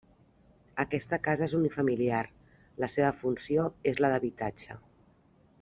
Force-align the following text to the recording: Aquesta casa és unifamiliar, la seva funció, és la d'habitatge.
Aquesta 0.83 1.19
casa 1.27 1.45
és 1.49 1.53
unifamiliar, 1.59 2.23
la 2.85 2.91
seva 2.95 3.13
funció, 3.21 3.69
és 3.93 4.03
la 4.07 4.15
d'habitatge. 4.15 4.83